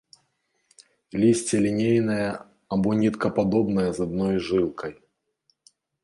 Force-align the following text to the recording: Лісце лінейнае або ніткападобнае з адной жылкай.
Лісце 1.23 1.55
лінейнае 1.65 2.29
або 2.77 2.89
ніткападобнае 3.01 3.85
з 3.97 4.07
адной 4.07 4.35
жылкай. 4.47 4.91